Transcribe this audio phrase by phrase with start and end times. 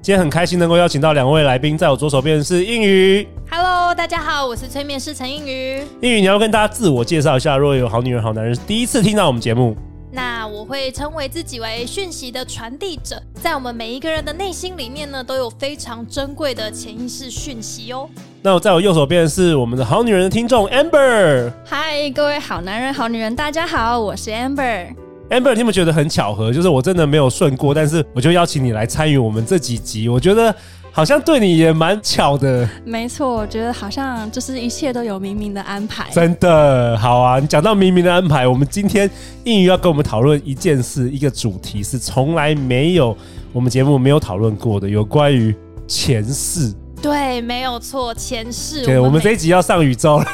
[0.00, 3.26] 今天很开心能够邀请到两位来宾，在我左手边是映瑜。
[3.50, 5.82] Hello，大家好，我是催眠师陈映瑜。
[6.00, 7.56] 映瑜，你要跟大家自我介绍一下。
[7.56, 9.76] 若有好女人、好男人是第一次听到我们节目，
[10.12, 13.20] 那我会称为自己为讯息的传递者。
[13.42, 18.08] 在我们每一个人的内心里面呢，都有非常珍贵的潜意识讯息哦。
[18.40, 21.52] 那我在我右手边是我们的好女人的听众 Amber。
[21.66, 24.94] 嗨，各位好男人、好女人，大家好，我是 Amber。
[25.30, 26.50] Amber，你有没有觉得很巧合？
[26.50, 30.08] 就是我真的没有顺过，但是我就邀请你来参与我们这几集。
[30.08, 30.54] 我觉得
[30.90, 32.66] 好像对你也蛮巧的。
[32.86, 36.08] 没错，我觉得好像就是一切都有明明的安排。
[36.12, 37.38] 真 的好啊！
[37.38, 39.08] 你讲到明明的安排，我们今天
[39.44, 43.14] 英语要跟我们讨论一件事，一个主题是从来没有
[43.52, 45.54] 我们节目没有讨论过的，有关于
[45.86, 46.72] 前世。
[47.02, 48.82] 对，没有错，前世。
[48.82, 50.26] 对，我们这一集要上宇宙了。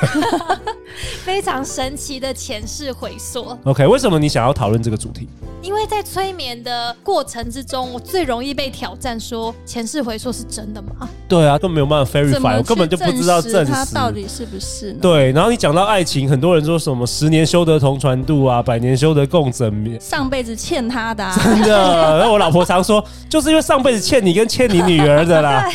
[1.25, 3.57] 非常神奇的前世回溯。
[3.65, 5.29] OK，为什么你想要讨论这个主题？
[5.63, 11.09] 因为在催眠的过程之中，我最容易被挑战说前世回溯是真的吗？
[11.27, 14.99] 对啊，都没有办法 verify，我根本就不知道证实它到底是不是呢？
[15.01, 22.19] 对，然后你讲到爱情，很多人说什么十年修得同船渡啊，百年修得共枕眠，上辈子欠他的、啊，真的。
[22.19, 25.67] 然后我老婆常说， 就是因为上辈子欠你跟欠你女儿的啦。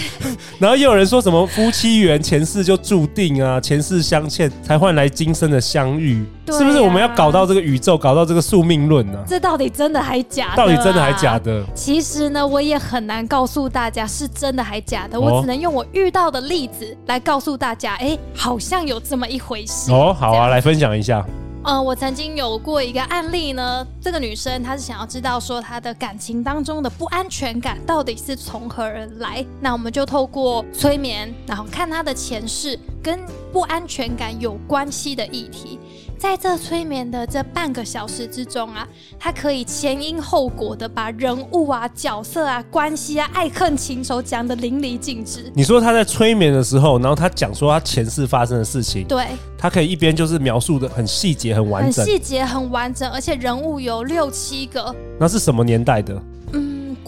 [0.60, 6.80] 然后又有人说什么夫妻缘前世就注定啊，前世相欠才换来今生的相遇，啊、是不是？
[6.80, 9.26] 我们要搞到这个宇宙，搞到这个宿命论呢、啊？
[9.28, 10.58] 这到底真的还假的？
[10.58, 11.64] 到底真的还假的？
[11.74, 15.18] 其实呢，我也很难告诉大家是真的还假的。
[15.18, 19.92] 哦、我只能用我遇到的例子来告诉大家，哎，好像有这么一回事。
[19.92, 21.26] 哦，好啊，来分享一下。
[21.62, 29.46] 嗯，我曾经有过一个案例呢，这个女生她是想要知道说她的感情当中的不安全感到底是从何而来。
[29.60, 33.20] 那我们就透过催眠，然后看她的前世跟
[33.52, 35.78] 不安全感有关系的议题。
[36.20, 38.86] 在这催眠的这半个小时之中啊，
[39.18, 45.50] 他可以前因后果的把人物啊、角色啊、关系啊、爱恨情仇讲得淋漓尽致。
[45.56, 54.94] 你说他在催眠的时候，然后他讲说他前世发生的事情，对，他可以一边就是描述的很细节、很完整，很细节、很完整，而且人物有六七个。
[55.18, 56.22] 那是什么年代的？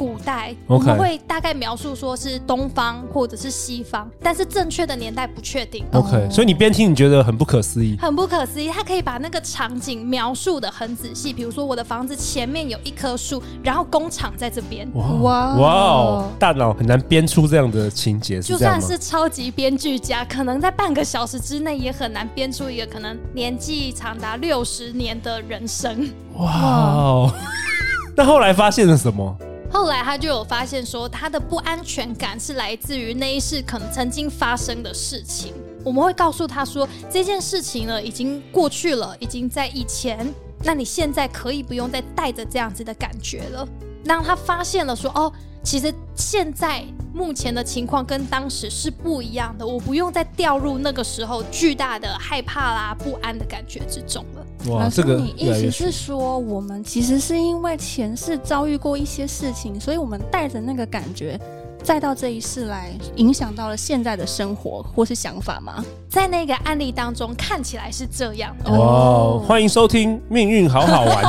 [0.01, 5.85] 古代我们会大概描述说是东方或者是西方，但是正确的年代不确定。
[5.91, 8.67] OK，所以你边听你觉得很不可思议，很不可思议。
[8.67, 14.89] 他可以把那个场景描述的很仔细，比如说我的房子前面有一棵树，然后工厂在这边。
[14.95, 26.09] 哇哇哦，大脑很难编出这样的情节，就算是超级编剧家，可能在半个小时之内也很难编出一个可能年纪长达六十年的人生。
[26.37, 27.31] 哇哦，
[28.17, 29.37] 那后来发现了什么？
[29.71, 35.53] 后来他就有发现说，他的不安全感是来自于那一世可能曾经发生的事情。
[35.83, 40.31] 我们会告诉他说，这件事情呢已经过去了，已经在以前。
[40.63, 43.67] 那你现在可以不用再带着这样子的感觉了。
[44.03, 45.31] 让他发现了说，哦，
[45.63, 46.83] 其实现在
[47.13, 54.40] 目前的情况跟当时是不一样的，我不用再掉入那个时候巨大的害怕啦、不安的感觉之中了。
[54.67, 61.39] 哇，这个你意思是说，我们其实是因为前世遭遇过一些事情，所以我们带着那个感觉。
[61.83, 65.83] 再到这一世来，影响到了现在的生活或是想法吗？
[66.07, 68.71] 在那个案例当中，看起来是这样的。
[68.71, 71.25] 哇、哦，欢迎收听《命运好好玩》，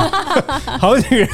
[0.77, 1.27] 好女人。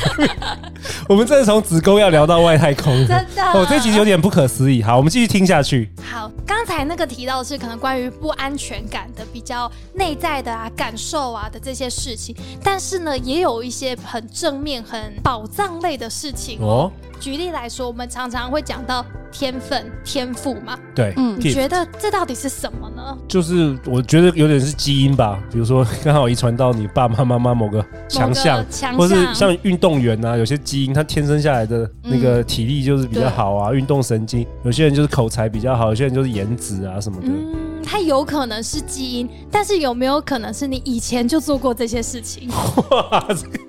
[1.09, 3.43] 我们这是从子宫要聊到外太空，真的。
[3.43, 4.81] 哦，这集有点不可思议。
[4.81, 5.91] 好，我们继续听下去。
[6.01, 16.91] 好，刚才那个提到是可能关于不安全感的比较内在的啊感受啊的这些事情，但是呢，也有一些很正面、很宝藏类的事情哦。
[17.19, 20.77] 举例来说，我们常常会讲到天分、天赋嘛。
[20.95, 23.17] 对，嗯，你觉得这到底是什么呢？
[23.27, 28.65] 就是我觉得有点是基因吧，比如说刚好遗传到你爸爸妈妈某个强项，
[28.97, 34.45] 或是像运动员啊，有些基因他天生下来的那个体力就是比较好啊，运动神经。
[34.63, 37.27] 有些人就是口才比较好，有些人就是颜值啊什么的。
[37.27, 42.49] 嗯，它有可能是基因，但是有没有可能是你以前就做过这些事情？
[42.89, 43.68] 哇，这个。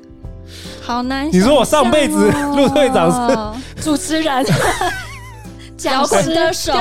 [0.80, 1.30] 好难、哦。
[1.32, 3.82] 你说我上辈子陆队长是？
[3.82, 4.46] 主持人，
[5.76, 6.72] 讲师的手，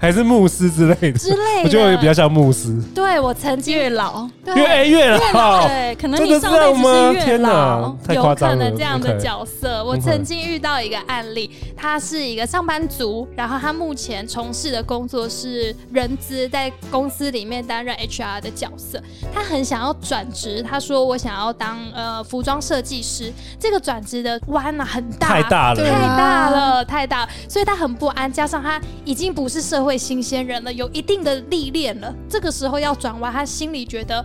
[0.00, 1.18] 还是牧师之类的？
[1.18, 2.72] 之类的，我觉得我也比较像牧师。
[2.94, 3.76] 对，我曾经。
[3.76, 9.84] 越老，越哎月老，对，可能你上辈子是越老，天哪，太夸张了，有可能这样的角色。
[9.84, 19.00] 我曾经遇到一个案例，他是一个上班族，然后他目前从事的工作是人资，在公司里面担任 HR 的角色。
[19.32, 23.32] 他很想要转职，他说我想要当呃服装设计师。
[23.60, 28.30] 这个转职的弯啊很大，太大了，太大了，太大了，所以他很不安。
[28.30, 34.24] 加上他已经不是社会新鲜人了，有一定的历练了，这个时候要转弯，他心里觉得。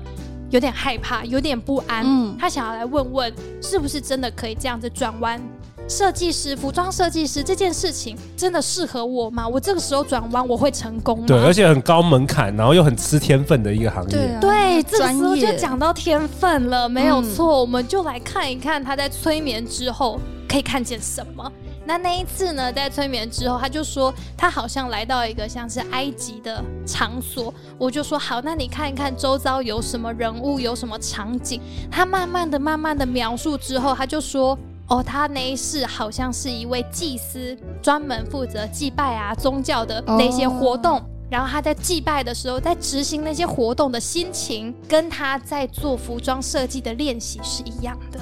[0.50, 2.04] 有点害怕，有点不安。
[2.06, 5.42] 嗯，他想要来问问，是不是真的可以这样子转弯？
[5.88, 9.48] 设计师、服装设计师这件事情真的适合我吗？
[9.48, 11.26] 我这个时候转弯，我会成功吗？
[11.28, 14.38] 对，而且很高门槛，然后又很吃天分的一个行业。
[14.40, 17.58] 对，这个时候就讲到天分了，没有错。
[17.58, 21.52] 嗯、我们就来看一看他在催眠之后可以看见什么。
[21.86, 27.54] 那那一次呢，在催眠之后，他就说他好像来到一个像是埃及的场所。
[27.78, 31.60] 我就说好，那你看一看周遭有什么人物，有什么场景。
[31.92, 34.58] 他慢慢的、慢慢的描述之后，他就说
[34.88, 40.94] 哦，他那一世好像是一位祭司，专门负责祭拜啊宗教的那些活动。
[40.94, 41.02] Oh.
[41.30, 48.20] 然后他在祭拜的时候，在执行那些活动的心情，跟他在做服装设计的练习是一样的。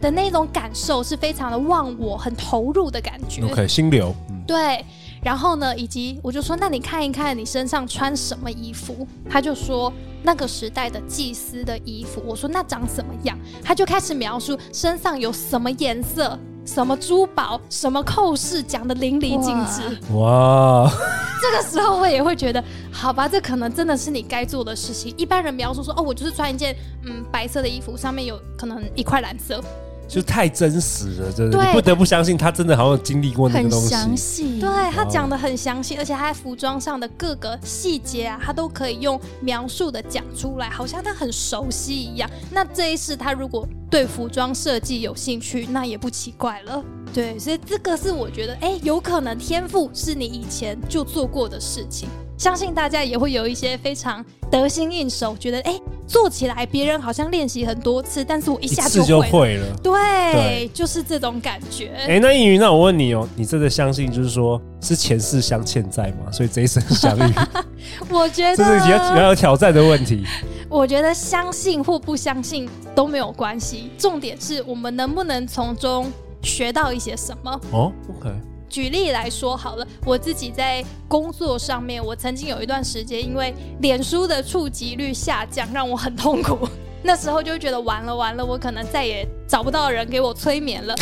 [0.00, 3.42] 的那种感受是非常的忘我，很投入的感觉。
[3.42, 4.14] OK，心流。
[4.30, 4.84] 嗯、对，
[5.22, 9.06] 然后呢，以及我就说，那你看一看你身上穿什么衣服？
[9.28, 9.92] 他就说
[10.22, 12.22] 那个时代的祭司的衣服。
[12.26, 13.38] 我说那长什么样？
[13.62, 19.98] 他就开始描述身上有什么颜色、什么珠宝、什么扣饰，讲得淋漓尽致。
[20.14, 20.84] 哇！
[20.84, 20.92] 哇
[21.40, 25.14] 这个时候我也会觉得，好吧，这可能真的是你该做的事情。
[25.16, 26.74] 一般人描述说，哦，我就是穿一件
[27.04, 29.62] 嗯白色的衣服，上面有可能一块蓝色。
[30.08, 33.94] 就太真实了，真的，你不得不相信他真的好像经历过那个东西。
[33.94, 42.28] 很详细，对他讲的很详细，而且他在服装上的各个细节啊，他都可以用描述的讲出来，好像他很熟悉一样。
[42.50, 46.82] 那这一世他如果对服装设计有兴趣，那也不奇怪了。
[47.12, 52.08] 对，所以这个是我觉得，哎，有可能天赋是你以前就做过的事情。
[52.36, 59.76] 相信大家也会有一些非常得心应手，觉得哎，做起来别人好像练习很多次，但是我一下就会了，就会了。
[59.82, 61.92] 对，对就是这种感觉。
[62.08, 66.32] 哎，那英语，那我问你哦，你真的相信就是说是前世相欠债吗？
[66.32, 67.32] 所以这一生相遇？
[68.10, 70.24] 我觉得这是比较比较有挑战的问题。
[70.70, 76.10] 我觉得相信或不相信都没有关系，重点是我们能不能从中
[76.42, 77.60] 学到一些什么。
[77.70, 78.30] 哦，OK。
[78.68, 86.68] 举例来说好了，我自己在工作上面，我曾经有一段时间，因为脸书的触及率下降，让我很痛苦。
[87.02, 90.94] 那时候就觉得完了完了，我可能再也找不到人给我催眠了，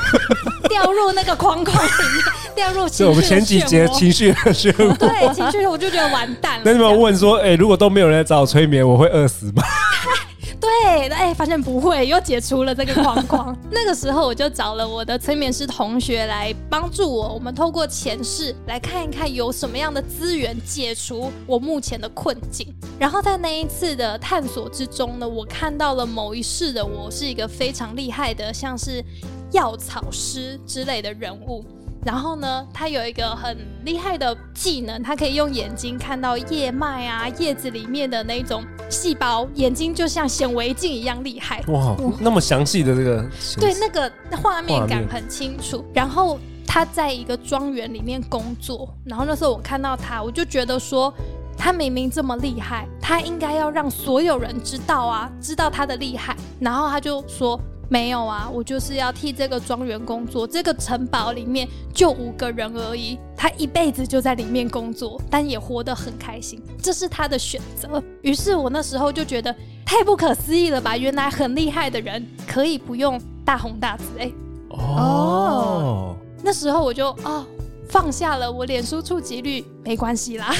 [0.68, 2.24] 掉入那个框框里面，
[2.56, 3.10] 掉入情绪。
[3.10, 6.62] 我们前几节情绪的漩涡，对情绪，我就觉得完蛋了。
[6.64, 9.62] 那你们问说，哎、欸，如果都没有人来找我催眠，我会饿死吗？
[10.88, 13.54] 对，哎，发现不会，又解除了这个框框。
[13.70, 17.34] 那个时候，我就找了我的催眠师同学来帮助我。
[17.34, 22.74] 我们透过前世来看一看，有什么样的资源解除我目前的困境。
[22.98, 29.04] 然后在那一次的探索之中呢，我看到了某一世的我是一个非常厉害的，像是
[29.52, 31.62] 药草师之类的人物。
[32.04, 41.62] 然后呢，他有一个很厉害的技能，他可以用眼睛看到叶脉啊、叶子里面的那种细胞，眼睛就像显微镜一样厉害。
[41.68, 43.28] 哇，那么详细的这个，
[43.58, 44.10] 对，那个
[44.40, 45.84] 画面感很清楚。
[45.92, 51.12] 然后他在一个庄园里面工作，然后那时候我看到他，我就觉得说，
[51.56, 56.36] 他明明这么厉害，他应该要让所有人知道啊，知道他的厉害。
[56.60, 57.60] 然后他就说。
[57.88, 60.46] 没有啊，我就是要替这个庄园工作。
[60.46, 68.02] 这个城堡里面就五个人而已，他一辈子就在里面工作，但也活得很开心，这是他的选择。
[68.22, 69.54] 于是我那时候就觉得
[69.86, 70.96] 太不可思议了吧！
[70.96, 74.30] 原来很厉害的人可以不用大红大紫哎。
[74.68, 77.46] 哦，那时候我就哦
[77.88, 80.54] 放下了，我脸书触及率没关系啦。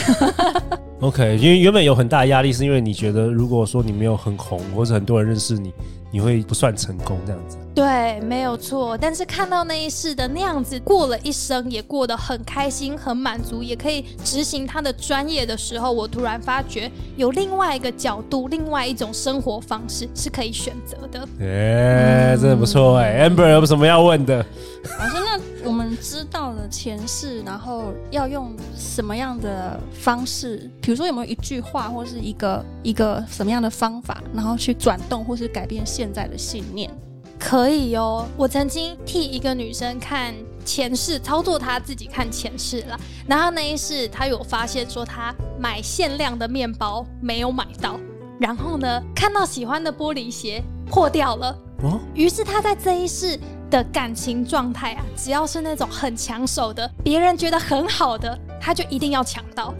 [1.00, 5.72] OK，因为原本有很大的压力，是因为你觉得如果说你没有很红，或者很多人认识你。
[6.10, 7.58] 你会不算成功这样子？
[7.74, 8.96] 对，没有错。
[8.96, 21.28] 但是看到那一世的那样子过了一生，也过得很开心、很满足，也可以执行他的专业的时候，我突然发觉有另外一个角度、另外一种生活方式是可以选择的。
[21.40, 23.28] 哎、欸，真的不错哎、欸。
[23.28, 24.38] Amber 有什么要问的？
[24.98, 30.70] 老师，那我们知道了前世，然后要用什么什么样的方式？
[30.82, 36.90] 比如说有没有一句话，或是一个一个什么样的方法，然后去转动或是改变现在的信念？
[37.38, 43.00] 可以哦，我曾经替一个女生看前世，操作她自己看前世了。
[43.26, 47.98] 然后那一世，她有发现说她买限量的面包没有买到，
[48.38, 51.58] 然后呢，看到喜欢的玻璃鞋破掉了。
[51.82, 59.74] 哦，于是她在这一世的感情状态啊，只要是那种很抢手的，别人觉得很好的，他就一定要抢到。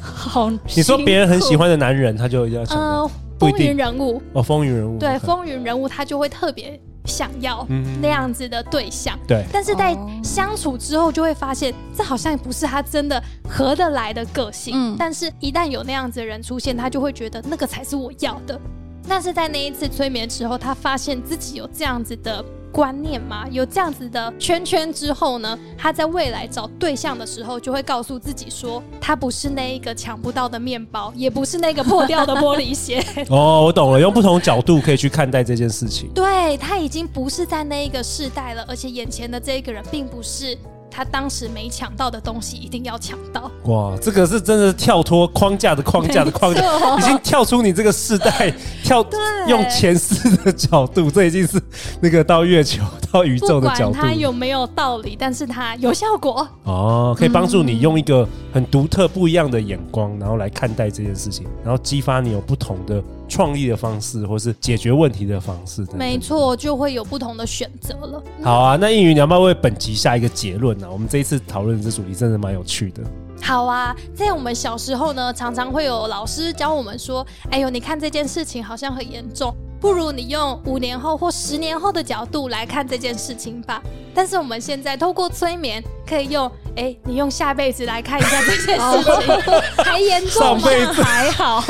[0.00, 2.82] 好，你说别人很喜欢的男人，他就要抢到。
[2.82, 7.66] 呃，风云人物哦，风云人物，对，风云人物他就会特别想要
[8.00, 9.18] 那样子的对象。
[9.22, 14.72] 嗯、对，但是在相处之后，就会发现这好像不是他真的合得来的个性。
[14.74, 18.58] 嗯，但是一旦有那样子的人出现，他就会觉得那个才是我要的。
[19.06, 22.42] 但是在那一次催眠之后，他发现自己有这样子的
[22.74, 33.00] 观念嘛，有这样子的圈圈之后呢，他在未来找对象的时候，就会告诉自己说，他不是那一个抢不到的面包，也不是那个破掉的玻璃鞋。
[33.30, 36.10] 哦，我懂了，用不同角度可以去看待这件事情。
[36.12, 40.58] 对，他已经不是在那一个世代了，而且眼前的这一个人并不是。
[40.94, 43.50] 他当时没抢到的东西，一定要抢到。
[43.64, 46.62] 哇，这个是真的跳脱框架的框架的框架，
[46.98, 49.04] 已经跳出你这个世代， 跳
[49.48, 51.60] 用前世的角度，这已经是
[52.00, 53.92] 那个到月球、到宇宙的角度。
[53.94, 56.46] 不管他有没有道理，但是它有效果。
[56.62, 63.02] 哦，可以帮助你用一个很独特、不一样的眼光，然后来看待这件事情，然后激发你有不同的。
[63.28, 68.22] 创意的方式，或是解决问题的方式，没错，就会有不同的选择了。
[68.42, 70.88] 好啊，那应云，你要不要为本集下一个结论呢？
[70.90, 73.02] 我们这一次讨论这主题真的蛮有趣的。
[73.42, 83.82] 好啊，在我们小时候呢，常常会有老师教我们说：“哎呦，你看这件事情好像很严重，不如你用五年后或十年后的角度来看这件事情吧。”
[84.14, 86.50] 但是我们现在透过催眠，可以用。
[86.76, 90.60] 哎，你用下辈子来看一下这件事情， 还严重吗？
[90.60, 91.64] 上辈子还好，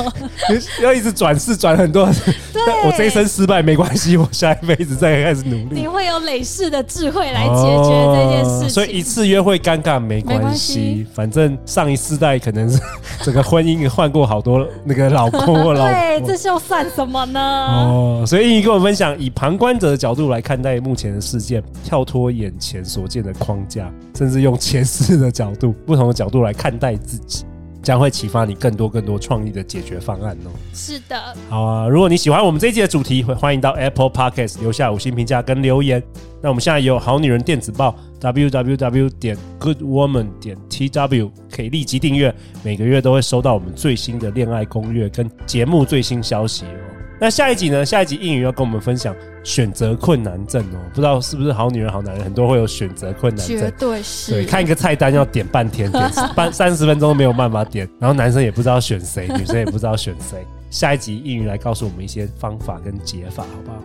[0.83, 2.07] 要一直转世转很多。
[2.55, 5.83] 对，我这一生失败没关系，我下一辈子再开始努力。
[5.83, 8.67] 你会有累世的智慧来解决这件事情。
[8.67, 12.81] 哦，所以一次约会尴尬没关系，反正上一世代可能是
[13.23, 15.93] 整个婚姻换过好多那个老公或老婆。
[15.93, 17.39] 对，这就算什么呢？
[17.41, 23.93] 哦，所以映瑜跟我分享，以旁观者的角度来看待目前的事件，跳脱眼前所见的框架，
[24.25, 24.85] 甚至用前。
[24.85, 27.45] 世的角度， 不同的角度来看待自己，
[27.83, 30.51] 将会启发你更多更多创意的解决方案哦。
[30.73, 31.89] 是的，好啊！
[31.89, 36.03] 如果你喜欢我们这一集的主题，会欢迎到 Apple Podcast 留下五星评价跟留言。
[36.41, 46.84] 那我们现在有好女人电子报 www 点 goodwoman 点 tw 可以立即订阅，每个月都会收到我们最新的恋爱攻略跟节目最新消息哦。
[47.25, 47.83] 那下一集呢？
[47.87, 54.33] 下一集映瑜要跟我们分享选择困难症哦，不知道是不是好女人好男人，很多会有选择困难症，绝对是。
[54.33, 60.47] 对，看一个菜单要点半天，点半 三十分钟都没有办法点，然后男生也不知道选谁，女生也不知道选谁。
[60.69, 63.79] 下一集映瑜来告诉我们一些方法跟解法，好不好？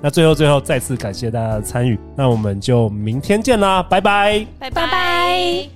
[0.00, 5.75] 那最后最后再次感谢大家的参与，那我们就明天见啦，拜拜，拜拜。